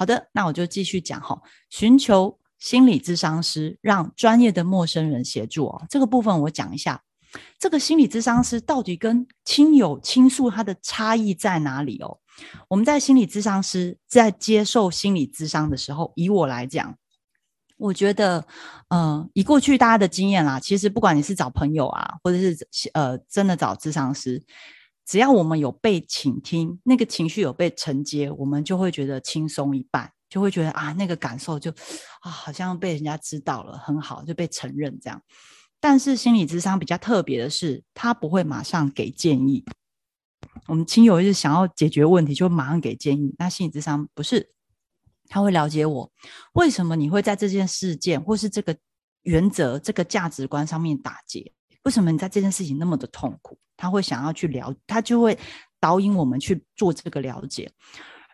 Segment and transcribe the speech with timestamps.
[0.00, 1.38] 好的，那我就继续讲哈，
[1.68, 5.84] 寻求心理咨商师，让专业的陌生人协助哦。
[5.90, 7.02] 这个部分我讲一下，
[7.58, 12.16] 这个心理咨商师到底跟亲友倾诉他的差异在哪里哦？
[12.68, 16.96] 我们在心理咨商师在接受心理咨商的时候，以我来讲，
[17.76, 18.46] 我觉得，
[18.88, 22.56] 呃，以过去大家的经验啦，其实不管你是找朋友啊，或者是
[22.94, 24.42] 呃真的找咨商师。
[25.10, 31.68] 只要我们有被倾听，那个情绪有被承接，我们就会觉得轻松一半，就会觉得啊，那个感受就
[32.20, 35.20] 啊，好像被人家知道了，很好，就被承认这样。
[35.80, 39.64] 但是心理智商比较特别的是，他不会马上给建议。
[40.68, 43.34] 我们亲友是想要解决问题，就马上给建议。
[43.36, 44.52] 那心理智商不是，
[45.26, 46.12] 他会了解我
[46.52, 48.78] 为什么你会在这件事件或是这个
[49.22, 51.52] 原则、这个价值观上面打结。
[51.82, 53.58] 为什么你在这件事情那么的痛苦？
[53.80, 55.38] 他会想要去了，他就会
[55.80, 57.72] 导引我们去做这个了解。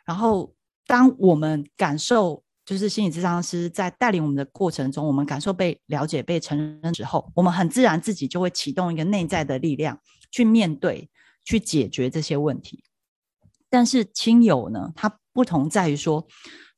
[0.04, 0.52] 然后，
[0.86, 9.98] 当我们感受就是心理咨商师在带领我们的过程中，我们感受被了解、被承认之后，我们很自然自己就会启动一个内在的力量
[10.32, 11.08] 去面对、
[11.44, 12.82] 去解决这些问题。
[13.70, 16.26] 但是亲友呢，他不同在于说。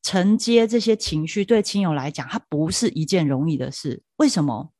[0.01, 4.01] 承接这些情绪，对亲友来讲，它不是一件容易的事。
[4.17, 4.73] 为什么？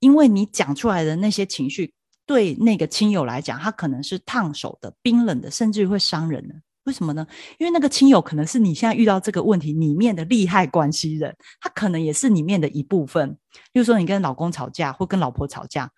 [0.00, 1.94] 因为你讲出来的那些情绪，
[2.26, 6.54] 对那个亲友来讲，他可能是烫手的、冰冷的，甚至会伤人的。
[6.84, 7.26] 为什么呢？
[7.58, 13.36] 因为那个亲友可能是你现在遇到这个问题里面的利害关系人，他可能也是里面的一部分。
[13.72, 15.90] 比如说，你跟老公吵架，或跟老婆吵架。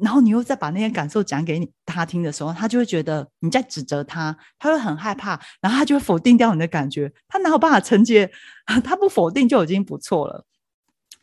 [0.00, 8.30] 然后你又再把那些感受讲给你他听的时候，他就会觉得你在指责他，他会很害怕，然后他就会否定掉你的感觉，他哪有办法承接？
[8.84, 10.46] 他不否定就已经不错了。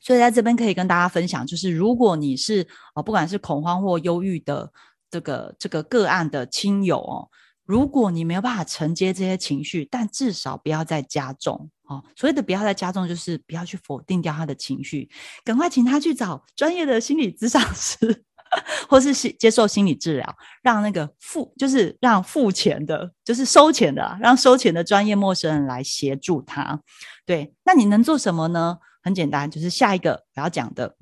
[0.08, 4.72] 所以在这边可以跟大家分享，就是如果你是哦，不管是恐慌或忧郁的
[5.12, 7.28] 这个这个个案的亲友哦，
[7.66, 12.02] 如果你没有办法承接这些情绪，但至少不要再加重哦。
[12.16, 15.10] 所谓的不要再加重，就是不要去否定掉他的情绪，
[15.44, 18.24] 赶快请他去找专业的心理咨商师。
[18.88, 26.80] 或是接受心理治疗，让那个付就是让付钱的，就是收钱的，让收钱的专业陌生人来协助他。
[27.26, 28.78] 对，那你能做什么呢？
[29.08, 30.98] 很简单，就是下一个我要讲的，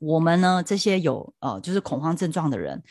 [0.00, 2.82] 我们呢这些有呃就是恐慌症状的人，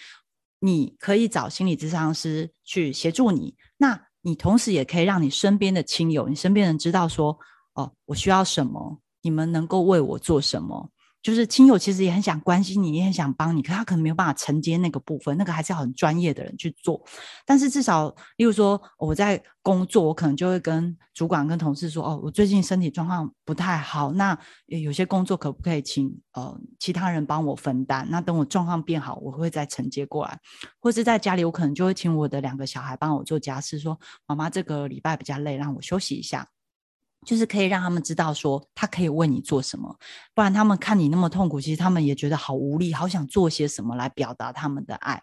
[0.59, 3.57] 你可以找心理咨商师去协助你。
[3.75, 7.37] 那你同时也可以让你身边的亲友、你身边人知道说，
[7.73, 10.89] 哦，我需要什么，你们能够为我做什么。
[11.21, 17.03] 就是亲友其实也很想关心你，也很想帮你，可他可能没有办法承接那个部分，那个还是要很专业的人去做。
[17.45, 18.07] 但是至少，
[18.37, 24.37] 例如说我在工作，我可能就会跟主管、跟同事说：“哦，我最近身体状况不太好，那
[24.67, 28.07] 有些工作可不可以请呃其他人帮我分担？
[28.09, 30.39] 那等我状况变好，我会再承接过来。
[30.79, 36.47] 或是在家里，我可能就会请我的两个小孩帮我做家事，说妈妈这个礼拜比较累，让我休息一下。”
[37.25, 39.95] 就是可以让他们知道说，他可以为你做什么，
[40.33, 45.21] 不然他们看你那么痛苦，其实他们也觉得好无力，好想做些什么来表达他们的爱。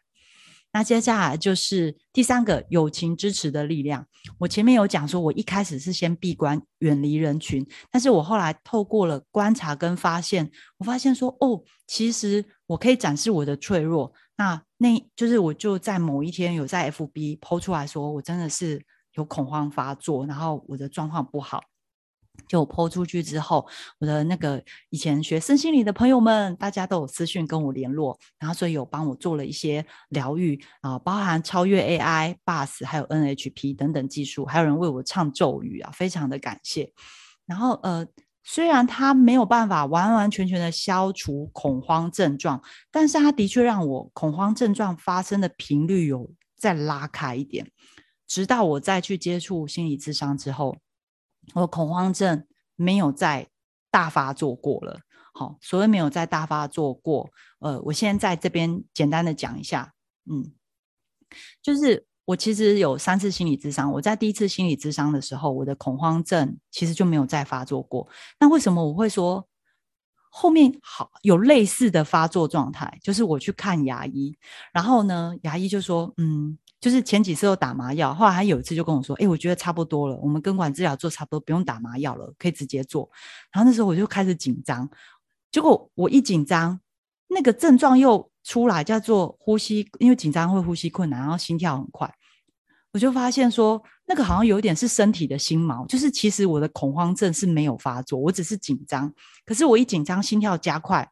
[0.73, 4.07] 那接下来就是第三个友情支持的力量。
[4.39, 14.13] 我前面有讲说，我一开始是先闭关，远离人群，但是我后来透过了观察跟发现，我发现说，哦，其实我可以展示我的脆弱。
[14.37, 18.85] 那那就是我就在某一天有在 FB 抛出来说，我真的是
[19.15, 21.63] 有恐慌发作，然后我的状况不好。
[22.49, 23.67] 就抛出去之后，
[23.99, 36.93] 我的那个以前学身心理的朋友们，大家都有私讯跟我联络，然后所以有帮我做了一些疗愈啊，包含超越 AI、BUS 还有 NHP 等等技术，还有人为我唱咒语啊，非常的感谢。
[37.47, 38.07] 然后呃，
[38.43, 47.71] 虽然它没有办法完完全全的消除恐慌症状，但是它的确让我恐慌症状发生的频率有再拉开一点，
[48.27, 50.77] 直到我再去接触心理智商之后。
[51.55, 53.49] 我恐慌症没有再
[53.91, 55.01] 大发作过了，
[55.33, 57.31] 好，所谓没有再大发作过，
[57.61, 59.95] 呃，我现在在这边简单的讲一下，
[60.31, 60.53] 嗯，
[61.63, 68.07] 就是我其实有三次心理咨商，我在第一次心理咨商的时候，我的恐慌症其实就没有再发作过。
[68.39, 69.49] 那为什么我会说
[70.31, 72.99] 后面好有类似的发作状态？
[73.03, 74.37] 就是我去看牙医，
[74.73, 76.59] 然后呢，牙医就说，嗯。
[76.79, 83.11] 就是前几次都打麻药，后来他有一次就跟我说：“哎，我觉得差不多了，我们根管治疗做差不多，不用打麻药了，可以直接做。”
[83.51, 84.89] 然后那时候我就开始紧张，
[85.51, 86.79] 结果我一紧张，
[87.29, 92.15] 那个症状又出来，叫做呼吸，因为紧张会呼吸困难，然后心跳很快。
[92.93, 99.11] 我就发现说，那个好像有点是身体的心锚，就是其实我的恐慌症是没有发作，我只是紧张。
[99.47, 101.11] 可是我一紧张，心跳加快，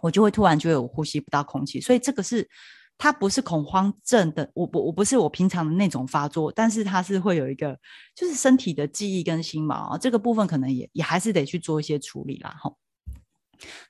[0.00, 2.48] 我就会突然觉得我呼吸不到空气，所以这个是。
[2.98, 7.78] 它不是恐慌症的，我不我不是我平常的那种发作，但是它是会有一个
[8.14, 12.74] 就是身体的记忆跟心锚啊，这个部分可能也也还是得去做一些处理啦，哈。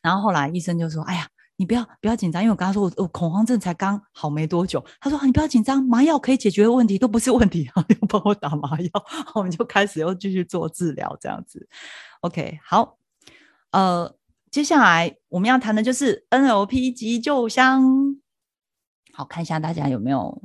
[0.02, 1.26] 然后后来医生就说：“哎呀，
[1.56, 8.90] 你不要不要紧张，因为我刚刚说我我恐慌症才刚好没多久。”他说：“你不要紧张，麻药可以解决的问题都不是问题，然后又帮我打麻药，
[9.34, 11.68] 我们就开始又继续做治疗，这样子。
[12.20, 12.96] OK，好，
[13.72, 14.14] 呃，
[14.50, 18.16] 接下来我们要谈的就是 NLP 急救箱。
[19.18, 20.40] 好看一下大家有没有？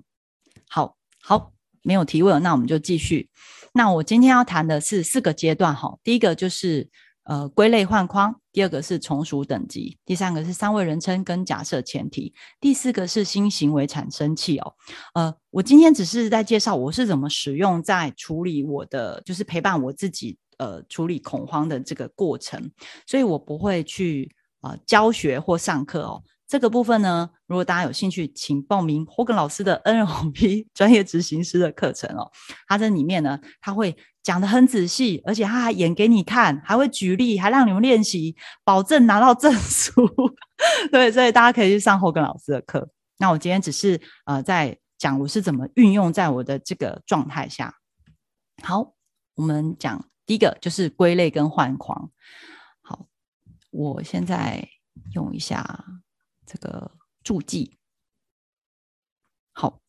[0.68, 1.54] 好好，
[1.84, 3.30] 没有提问，那我们就继续。
[3.72, 6.90] 那我今天要谈的是四个阶段，哈，第一个就是。
[7.26, 14.74] 呃，归类换框，第二个是从属等级，第三个是三位人称跟假设前提，第四个是新行为产生器哦。
[15.14, 22.70] 呃，我今天只是在介绍我是怎么使用，在处理我的，就是陪伴我自己，呃，处理恐慌的这个过程，
[23.08, 24.30] 所以我不会去
[24.60, 26.22] 啊教学或上课哦。
[26.54, 32.32] 这个部分呢，如果大家有兴趣，请报名霍根老师的 NLP 专业执行师的课程哦。
[32.68, 40.08] 他在里面呢，他会讲的很仔细，而且他还演给你看，还会举例，还让你们练习，保证拿到证书。
[40.94, 42.88] 对，所以大家可以去上霍根老师的课。
[43.18, 47.74] 那我今天只是呃在讲我是怎么运用在我的这个状态下。
[48.62, 48.94] 好，
[49.34, 52.12] 我们讲第一个就是归类跟换框。
[52.84, 53.08] 好，
[53.72, 54.70] 我现在
[55.16, 55.84] 用一下。
[56.46, 56.92] 这个
[57.24, 57.78] 注记，
[59.54, 59.80] 好，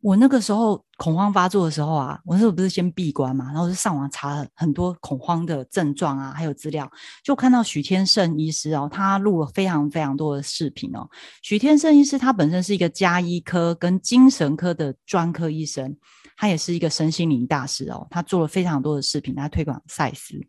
[0.00, 6.90] 我那个时候恐慌发作的时候啊，我那时候不是先闭关嘛，然后就上网查很多恐慌的症状啊，还有资料，
[7.22, 11.08] 就看到许天胜医师哦，他录了非常非常多的视频哦。
[11.42, 15.96] 许天胜医师他本身是一个加医科跟精神科的专科医生，
[16.36, 20.40] 他也是一个身心灵大师哦，他做了非常多的视频来推广赛斯。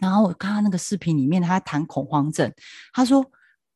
[0.00, 2.50] 然后我看他那个视频里面，他谈恐慌症，
[2.92, 3.30] 他说。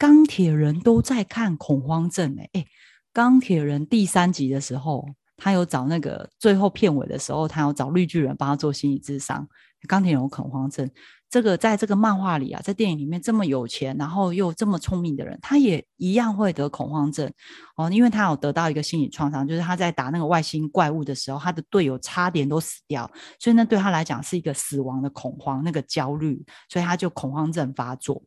[0.05, 2.67] 钢铁人都在看恐慌症哎哎，
[3.11, 9.49] 钢铁人第三集的时候，他有找那个最后片尾的时候，他有找绿巨人帮他做心理智商。
[9.89, 10.91] 钢铁人有恐慌症，
[11.31, 17.33] 这个在这个漫画里啊，在电影里面这么有钱，然后又这么聪明的人，他也一样会得恐慌症
[17.79, 23.11] 哦，因为他有得到一个心理创伤，就是他在打那个外星怪物的时候，他的队友差点都死掉，
[23.41, 28.23] 所以那对他来讲是一个死亡的恐慌，那个焦虑，所以他就恐慌症发作。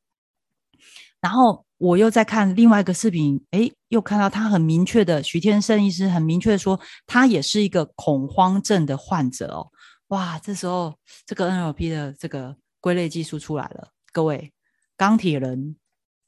[1.22, 9.68] 然后我又在看另外一个视频，哎，又看到他很明确的，徐天生医师很明确说，他也是一个恐慌症的患者哦。
[10.08, 10.94] 哇，这时候
[11.26, 14.54] 这个 NLP 的这个归类技术出来了，各位，
[14.96, 15.76] 钢铁人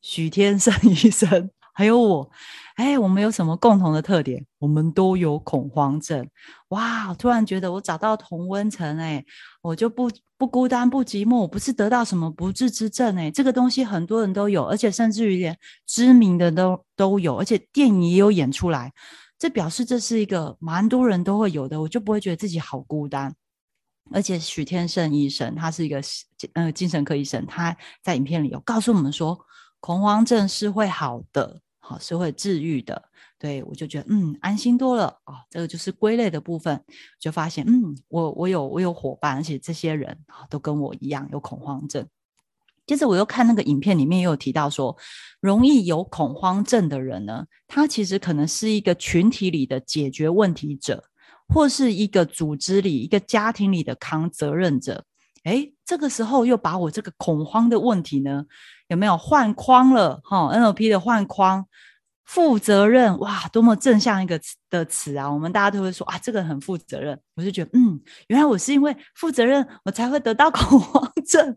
[0.02, 1.50] 徐天生 医生。
[1.80, 2.30] 还有我，
[2.76, 4.46] 哎，我们有什么共同的特点？
[4.58, 6.28] 我们都有恐慌症。
[6.72, 9.24] 哇，突然觉得我找到同温层，哎，
[9.62, 11.38] 我就不不孤单不寂寞。
[11.38, 18.92] 我不是得到什么不治之症，哎，这个东西很多人都有，而且甚至于连知名的都都有，而且电影也有演出来。
[19.38, 23.34] 这表示这是一个蛮多人都会有的，我就不会觉得自己好孤单。
[24.12, 26.02] 而且许天胜医生他是一个
[26.56, 27.74] 呃精神科医生，他
[28.04, 29.40] 在影片里有告诉我们说，
[29.80, 31.62] 恐慌症是会好的。
[31.90, 33.02] 好是会治愈的，
[33.40, 35.42] 对我就觉得嗯安心多了啊。
[35.50, 36.80] 这个就是归类的部分，
[37.20, 42.06] 就发现嗯我我有我有伙伴，而且这些人啊都跟我一样有恐慌症。
[42.86, 44.96] 接着我又看那个影片里面又有提到说，
[45.42, 51.04] 容易有恐慌症的人呢，他其实可能是一个群体里的解决问题者，
[51.48, 55.06] 或是一个组织里一个家庭里的扛责任者。
[55.44, 58.46] 哎，这个时候又把我这个恐慌的问题呢？
[58.90, 60.20] 有没有换框了？
[60.24, 61.66] 哈，NLP 的换框，
[62.26, 65.32] 负责任哇，多么正向一个词的词啊！
[65.32, 67.20] 我们大家都会说啊，这个很负责任。
[67.36, 71.56] 我就觉得，嗯，原来我是因为负责任，我才会得到恐慌症。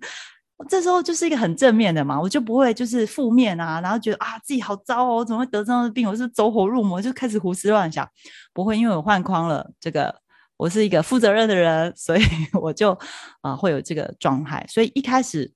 [0.69, 6.09] 这时候就是一个很正面的嘛，我就不会就是负面啊，然后觉得啊自己好糟哦，怎么会得这样的病？
[6.09, 8.09] 我是走火入魔，就开始胡思乱想。
[8.53, 10.15] 不会，因为我换框了，这个
[10.57, 12.23] 我是一个负责任的人，所以
[12.61, 12.99] 我就
[13.41, 14.67] 啊会有这个状态。
[14.69, 15.53] 所以一开始。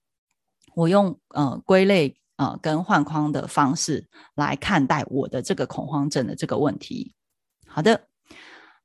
[0.75, 7.15] 我用呃归类呃跟换框的方式来看待我的这个恐慌症的这个问题。
[7.67, 8.09] 好的，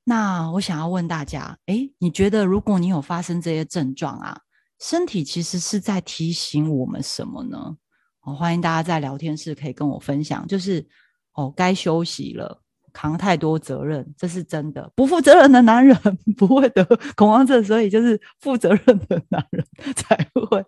[0.06, 4.40] 那我想要问大家，哎，你觉得如果你有发生这些症状啊，
[4.80, 7.76] 身体其实是在提醒我们什么呢？
[8.22, 10.88] 哦，欢迎大家在聊天室可以跟我分享，就是
[11.34, 12.61] 哦该休息了，
[12.94, 14.92] 扛太多责任，这是真的。
[14.96, 15.98] 不负责任的男人
[16.38, 16.84] 不会得
[17.16, 20.66] 恐慌症，所以就是负责任的男人 才会。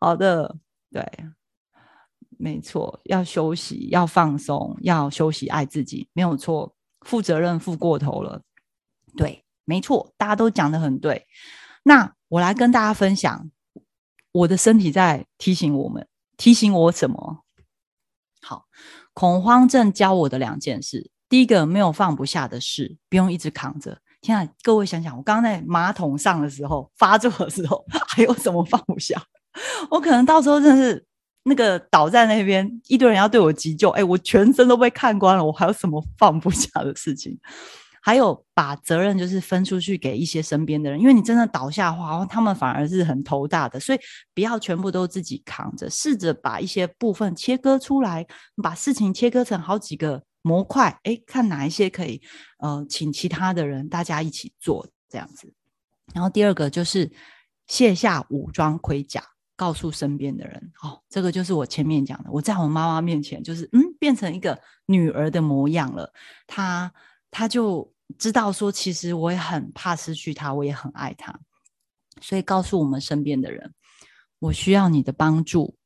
[0.00, 0.56] 好的，
[0.90, 1.04] 对，
[2.38, 6.74] 没错，要休息，要放松，要休息，爱自己，没有错。
[7.02, 8.42] 负责任负过头了，
[9.16, 11.26] 对，没错，大家都讲的很对。
[11.84, 13.50] 那我来跟大家分享，
[14.32, 16.06] 我的身体在提醒我们，
[16.36, 17.44] 提醒我什么？
[18.42, 18.66] 好，
[19.14, 23.98] 恐慌症教我的两件事，第一个没有放不下的事，不用一直扛着。
[24.20, 29.22] 天啊，各位想想，我刚刚在马桶上的时候发作的时候， 还有什么放不下？
[29.90, 31.04] 我可能到时候真的是
[31.44, 37.38] 那个倒在那边，一堆人要对我急救，哎，我全身都被看光了，我还有什么放不下的事情？
[38.00, 43.98] 还有把责任就是分出去给一些身边的人，因为你真的倒下的话，他们反而是很头大的，所以
[44.34, 48.26] 不要全部都自己扛着，试着把一些部分切割出来，
[48.62, 52.22] 把事情切割成好几个模块，哎，看哪一些可以，
[52.58, 55.52] 呃，请其他的人大家一起做这样子。
[56.14, 57.10] 然后第二个就是
[57.66, 59.22] 卸下武装盔甲，
[59.54, 66.12] 告诉身边的人，哦，这个就是我前面讲的，我在我妈妈面前就是嗯，变成一个女儿的模样了，
[66.46, 66.90] 她。
[67.30, 71.38] 她就知道说，其实我也很怕失去她，我也很爱她，
[72.22, 73.74] 所以告诉我们身边的人，
[74.38, 75.76] 我需要你的帮助，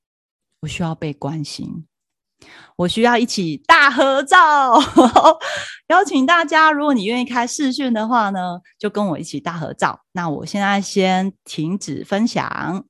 [0.61, 1.85] 我需要被关心，
[2.77, 4.79] 我需要一起大合照，
[5.89, 10.01] 邀请大家，如果你愿意开视讯的话呢，就跟我一起大合照。
[10.13, 12.85] 那我现在先停止分享。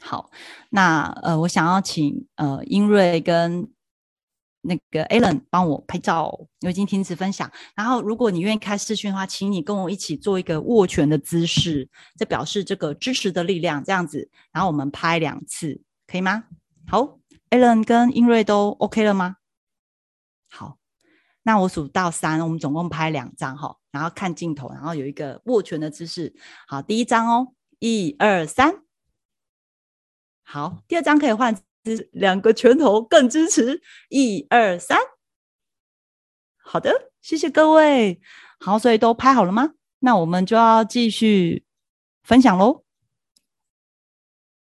[0.00, 0.30] 好，
[0.70, 3.70] 那呃，我想要请呃英瑞跟。
[4.62, 7.50] 那个 Alan 帮我拍照，我已经停止分享。
[7.74, 11.88] 然后，如果你愿意开视讯的话，请你跟我一起做一个握拳的姿势，
[12.18, 13.82] 这表示这个支持的力量。
[13.82, 16.44] 这样子，然后我们拍两次，可以吗？
[16.86, 17.19] 好
[17.50, 19.36] ，Alan 跟英瑞都 OK 了吗？
[20.48, 20.78] 好，
[21.42, 26.34] 那我数到三，我们总共拍两张哈，然后看镜头，然后有一个握拳的姿势。
[26.66, 28.82] 好，第一张哦，一二三。
[30.42, 31.54] 好，第二张可以换。
[32.12, 33.80] 两个拳头更支持，
[34.10, 34.98] 一二三，
[36.62, 38.20] 好的，谢谢各位。
[38.58, 39.70] 好，所以都拍好了吗？
[40.00, 41.64] 那我们就要继续
[42.22, 42.84] 分享喽。